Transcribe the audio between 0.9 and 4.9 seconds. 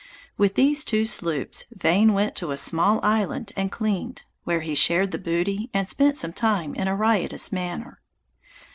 sloops, Vane went to a small island and cleaned; where he